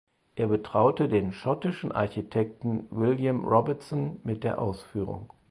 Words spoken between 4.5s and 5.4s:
Ausführung.